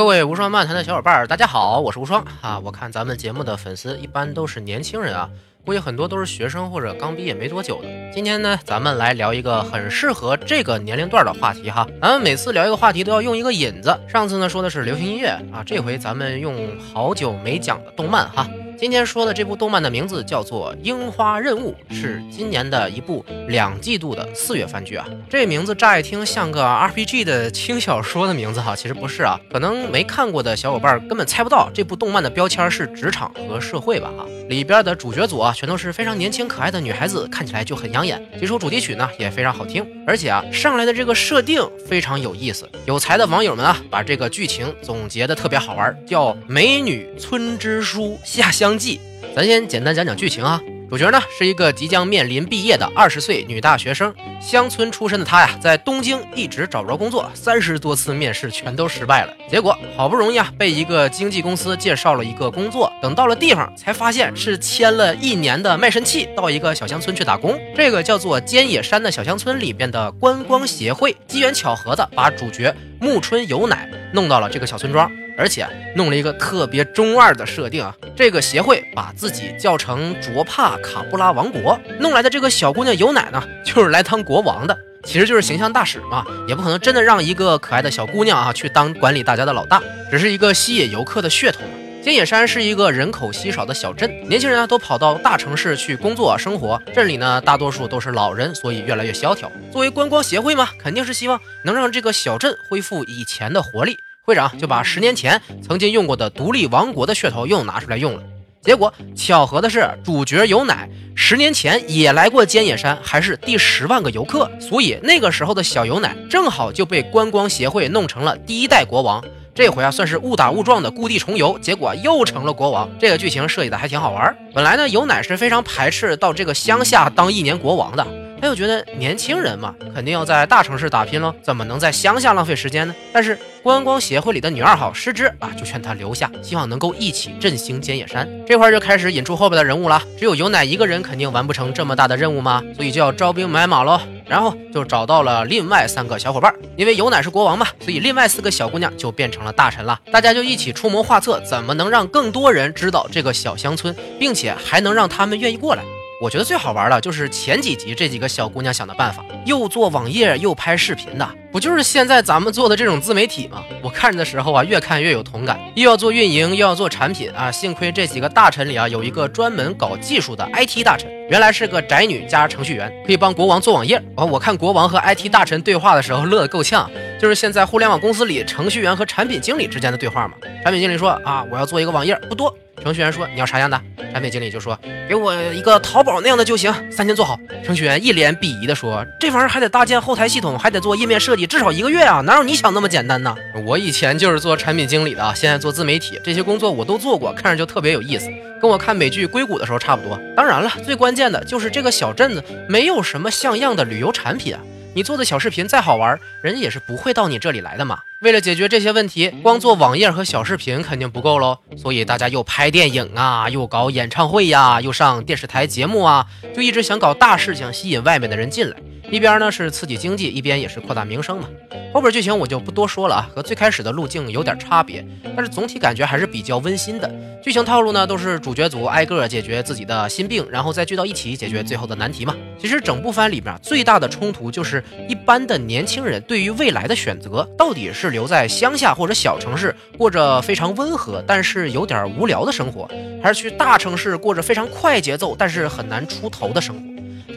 [0.00, 2.58] 各位无双漫谈的小伙伴，大家好，我是无双啊。
[2.64, 5.28] 我看咱们节目的粉丝一般都是年轻人啊，
[5.62, 7.88] 估计很多都是学生或者刚毕业没多久的。
[8.10, 11.86] 今天呢，咱们来聊一个很适合这个年龄段的话题哈。
[12.00, 18.48] 咱们每次聊一个话题都要用一个引子，上次呢说的是流行音乐啊，这回咱们用好久没讲的动漫哈。
[18.80, 25.06] 今天说的这部动漫的名字叫做《樱花任务》，是今年的一部两季度的四月番剧啊。
[25.28, 29.38] 这名字乍一听像个 RPG 的轻小说的名字哈，其实不是啊。
[29.52, 34.24] 可能没看过的小伙伴根本猜不到这部动漫的标签是职场和社会吧哈。
[34.48, 38.26] 里边的主角组啊，全都是非常年轻可爱的女孩子，看起来就很养眼。
[38.40, 42.66] 几首主题曲呢也非常好听，而且啊上来的这个设定非常有意思。
[42.86, 48.68] 有才的网友们啊，把这个剧情总结的特别好玩，叫《美女村支书下乡》。
[48.78, 49.00] 记，
[49.34, 50.60] 咱先简单讲讲剧情啊。
[50.88, 54.12] 主角呢是一个即将面临毕业的二十岁女大学生，
[54.42, 59.32] 乡村出身的她呀，在东京一直找不着工作，三十多次面试全都失败了。
[59.48, 62.92] 结果好不容易啊，被一个经纪公司介绍了一个工作。
[63.00, 67.56] 等到了地方，才发现是签了一年的卖身契，到一个小乡村去打工。
[67.76, 75.10] 这个叫做尖野山的小乡村里边的观光协会，机缘巧合的把主角暮春有乃弄到了这个小村庄。
[75.38, 77.96] 而且弄了一个特别中二的设定啊！
[78.14, 91.60] 这个协会把自己叫成卓帕卡布拉王国，弄来的这个小姑娘有奶呢，就是来当国王的，其实就是形象大使嘛，也不可能真的让一个可爱的小姑娘啊去当管理大家的老大，只是一个吸引游客的噱头。
[92.02, 99.52] 尖野山是一个人口稀少的小镇，年轻人啊都跑到大城市去工作生活，镇里呢大多数都是老人，所以越来越萧条。
[99.70, 103.98] 作为观光协会嘛，肯定是希望能让这个小镇恢复以前的活力。
[104.24, 108.22] 会长就把十年前曾经用过的独立王国的噱头又拿出来用了，
[108.62, 119.22] 结果巧合的是，主角有奶十年前也来过尖野山，还是第十万个游客，所以那个时候的小有奶正好就被观光协会弄成了第一代国王。
[119.54, 122.88] 这回啊，算是误打误撞的故地重游，结果又成了国王。
[122.98, 124.34] 这个剧情设计的还挺好玩。
[124.54, 128.06] 本来呢，有乃是非常排斥到这个乡下当一年国王的。
[128.40, 132.94] 他又觉得年轻人嘛，肯定要在大城市打拼喽，怎么能在乡下浪费时间呢？
[133.12, 138.26] 但是观光协会里的女二号失之啊，就劝他留下，希望能够一起振兴尖野山。
[138.46, 140.02] 这块就开始引出后边的人物了。
[140.16, 142.62] 只有有乃一个人肯定完不成这么大的任务吗？
[142.74, 144.00] 所以就要招兵买马喽。
[144.30, 149.98] 然后就找到了另外三个小伙伴，因为有乃是国王嘛，所以另外四个小姑娘就变成了大臣了。
[150.12, 155.82] 大家就一起出谋划策，怎么能让更多人知道这个小乡村，并且还能让他们愿意过来。
[156.20, 163.64] 我觉得最好玩的就是前几集这几个小姑娘想的办法，又做网页又拍视频的，不就是现在咱们做的这种自媒体吗？
[163.82, 167.50] 我看着的时候啊，越看越有同感，又要做运营，又要做产品啊。
[167.50, 173.96] 幸亏这几个大臣里啊，有一个专门搞技术的 IT 大臣，原来是个宅女加程序员，可以帮国王做网页。
[174.14, 180.34] 哦，我看国王和 IT 大臣对话的时候乐得够呛，就是现在互联网公司里程序员和产品经理之间的对话嘛。
[180.62, 182.54] 产品经理说啊，我要做一个网页，不多。
[182.82, 183.80] 程序员说：“你要啥样的？”
[184.12, 198.28] 产品经理就说：“给我一个淘宝那样的就行，三天做好。”程序员一脸鄙夷的说：“这玩意儿还得搭建后台系统，还得做页面设计，至少一个月啊，哪有你想那么简单呢？”我以前就是做产品经理的，现在做自媒体，这些工作我都做过，看着就特别有意思，
[198.60, 200.18] 跟我看美剧《硅谷》的时候差不多。
[200.34, 204.56] 当然了，最关键的就是这个小镇子没有什么像样的旅游产品。
[204.92, 208.00] 你做的小视频再好玩，人家也是不会到你这里来的嘛。
[208.22, 218.76] 为了解决这些问题，光做网页和小视频肯定不够喽，所以大家又拍电影啊，又搞演唱会呀，又上电视台节目啊，就一直想搞大事情，吸引外面的人进来。
[219.10, 221.48] 一边呢是刺激经济，一边也是扩大名声嘛。
[221.92, 225.04] 后边剧情我就不多说了啊，和最开始的路径有点差别，
[225.34, 227.10] 但是总体感觉还是比较温馨的。
[227.42, 232.36] 剧情套路呢都是主角组挨个解决自己的心病，然后再聚到一起解决最后的难题嘛。
[232.60, 242.88] 其实整部番里边最大的冲突就是一般的年轻人对于未来的选择，到底是留在乡下或者小城市过着非常温和但是有点无聊的生活，
[243.20, 246.89] 还是去大城市过着非常快节奏但是很难出头的生活。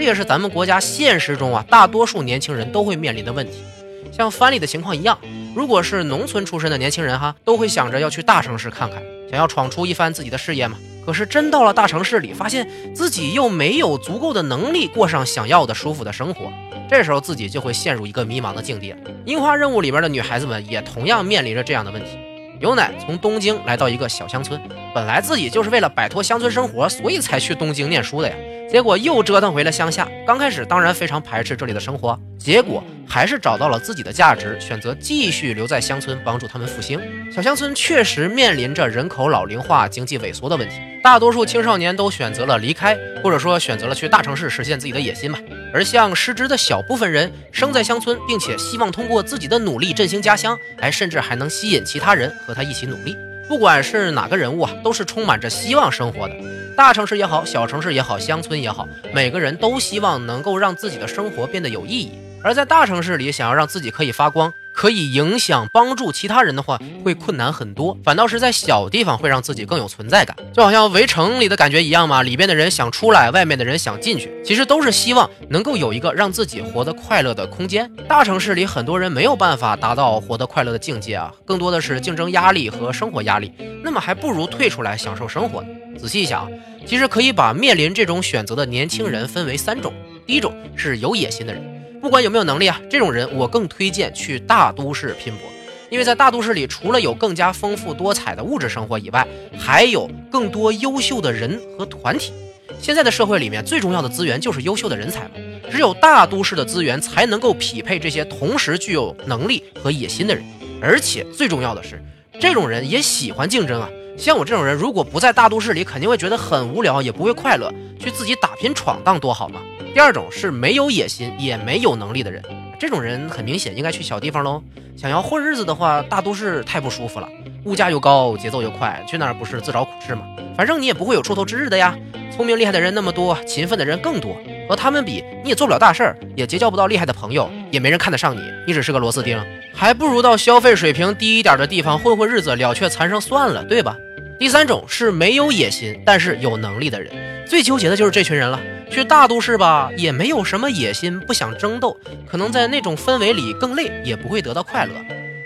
[0.03, 3.63] 这也是咱们国家现实中啊，大多数年轻人都会面临的问题。
[4.11, 5.17] 像番里的情况一样，
[5.55, 10.77] 如果是农村出身的年轻人哈，都会想着要去大城市看看，想要闯出一番自己的事业嘛。
[11.05, 16.51] 可是真到了大城市里，发现自己又没有足够的能力过上想要的舒服的生活，
[16.89, 18.97] 这时候自己就会陷入一个迷茫的境地了。
[19.25, 22.19] 樱花任务里边的女孩子们也同样面临着这样的问题。
[22.63, 24.57] 由乃从东京来到一个小乡村，
[24.95, 28.33] 本来自己就是为了摆脱乡村生活，所以才去东京念书的呀。
[28.69, 30.07] 结果又折腾回了乡下。
[30.25, 36.99] 刚开始当然非常排斥这里的生活，结果还是找到了自己的价值，选择继续留在乡村帮助他们复兴。
[37.31, 45.39] 小乡村确实面临着人口老龄化、经济萎缩的问题，大多数青少年都选择了离开，或者说选择了去大城市实现自己的野心吧。
[45.73, 53.15] 而像失职的小部分人，生在乡村，并且希望通过自己的努力振兴家乡，哎，甚至还能吸引其他人和他一起努力。
[53.47, 56.35] 不管是哪个人物啊，都是充满着希望生活的。
[56.75, 62.11] 大城市也好，小城市也好，乡村也好，每个人都希望能够让自己的生活变得有意义。
[62.43, 64.53] 而在大城市里，想要让自己可以发光。
[64.75, 67.95] 可以影响帮助其他人的话，会困难很多。
[68.03, 72.23] 反倒是在小地方会让自己更有存在感，就好像围城里的感觉一样嘛。
[72.23, 77.87] 里边的人想出来，外面的人想进去，其实都是希望能够有一个让自己活得快乐的空间。
[78.09, 83.53] 大城市里很多人没有办法达到活得快乐的境界啊，更多的是竞争压力和生活压力。
[83.83, 85.67] 那么还不如退出来享受生活呢。
[85.99, 86.49] 仔细一想，
[86.83, 89.93] 其实可以把面临这种选择的年轻人分为三种：
[90.25, 91.82] 第一种是有野心的人。
[92.03, 95.49] 不管有没有能力啊，这种人我更推荐去大都市拼搏，
[95.89, 99.25] 因为在大都市里，除了有更加丰富多彩的物质生活以外，
[99.57, 102.33] 还有更多优秀的人和团体。
[102.77, 105.29] 现在的社会里面最重要的资源就是优秀的人才嘛，
[105.71, 110.43] 只有大都市的资源才能够匹配这些同时具有能力和野心的人，
[110.81, 112.03] 而且最重要的是，
[112.37, 113.89] 这种人也喜欢竞争啊。
[114.17, 119.61] 像我这种人，如果不在大都市里，肯定会觉得很无聊，也不会快乐，去自己打拼闯荡多好嘛。
[119.93, 122.41] 第二种是没有野心也没有能力的人，
[122.79, 124.59] 这种人很明显应该去小地方喽。
[124.97, 127.29] 想要混日子的话，大都市太不舒服了，
[127.65, 130.23] 物价又高，节奏又快，去那儿不是自找苦吃吗？
[130.57, 131.95] 反正你也不会有出头之日的呀。
[132.35, 134.35] 聪明厉害的人那么多，勤奋的人更多，
[134.67, 139.39] 和他们比，你也做不了大事儿，也结交不到厉害的朋友，也没人看得上你，你只是个螺丝钉，
[139.75, 143.95] 还不如到消费水平低一点的地方混混日子，了却残生算了，对吧？
[144.43, 148.59] 第三种是没有野心但是有能力的人，最纠结的就是这群人了。
[148.91, 151.97] 去大都市吧，也没有什么野心，不想争斗，
[152.29, 154.93] 可能在那种氛围里更累，也不会得到快乐。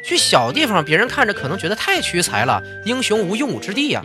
[0.03, 4.03] 去小地方，别人看着可能觉得太屈才了，英雄无用武之地呀。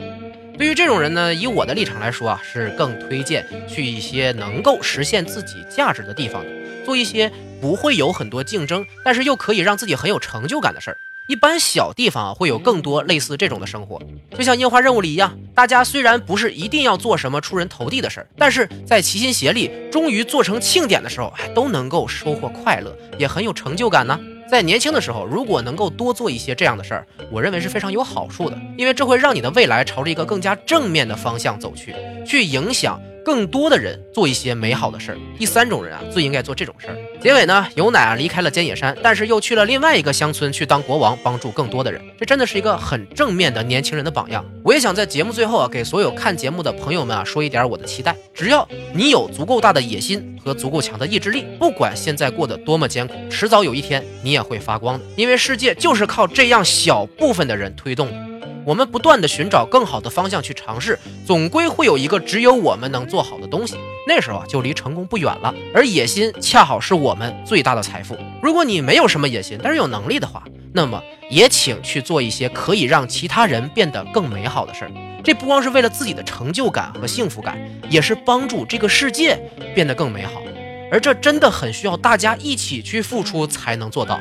[0.58, 6.44] 对于这种人呢，以我的立场来说啊，是更推荐去一些能够实现自己价值的地方，
[6.84, 10.98] 做一些不会有很多竞争，但是又可以让自己很有成就感的事儿。
[11.28, 14.00] 一般小地方啊，会有更多类似这种的生活，
[14.36, 24.18] 就像樱花任务里一样，大家虽然不是一定要做什么出人头地的事儿，但是在齐心协力，终于做成庆典的时候，还都能够收获快乐，也很有成就感呢。
[24.50, 31.94] 在年轻的时候，如果能够多做一些这样的事儿，我认为是非常有好处的，因为这会让你的未来朝着一个更加正面的方向走去，
[32.26, 33.00] 去影响。
[33.24, 35.18] 更多的人做一些美好的事儿。
[35.38, 36.96] 第三种人啊，最应该做这种事儿。
[37.20, 42.00] 结尾呢，有奶啊离开了尖野山，但是又去了另外一个乡村去当国王，帮助更多的人。
[42.18, 44.44] 这真的是一个很正面的年轻人的榜样。
[44.64, 55.04] 我也想在节目最后啊，给所有看节目的朋友们啊，说一点我的期待：只要你有足够大的野心和足够强的意志力，不管现在过得多么艰苦，迟早有一天你也会发光的。
[55.16, 58.31] 因为世界就是靠这样小部分的人推动的。
[58.64, 63.74] 我们不断的寻找更好的方向去尝试，总归会有一个只有我们能做好的东西。
[64.06, 65.52] 那时候啊，就离成功不远了。
[65.74, 68.16] 而野心恰好是我们最大的财富。
[68.42, 74.90] 如果你没有什么野心，但是有能力的话，那么也请去做一些可以让其他人变得更美好的事儿。
[75.24, 77.60] 这不光是为了自己的成就感和幸福感，
[77.90, 79.38] 也是帮助这个世界
[79.74, 80.42] 变得更美好。
[80.90, 84.20] 而这真的很需要大家一起去付出才能做到。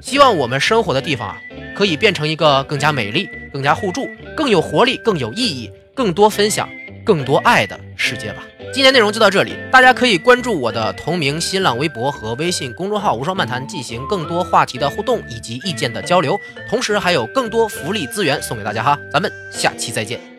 [0.00, 1.36] 希望我们生活的地方啊。
[1.76, 4.06] 可以变成一个更加美丽、更加互助、
[4.36, 6.68] 更有活力、更有意义、更多分享、
[7.02, 8.46] 更多爱的世界吧。
[8.70, 16.38] 今天内容就到这里，大家可以关注我的同名新浪微博和微信公众号“无双漫谈”，进行更多话题的互动以及意见的交流，
[16.68, 18.98] 同时还有更多福利资源送给大家哈。
[19.10, 20.35] 咱们下期再见。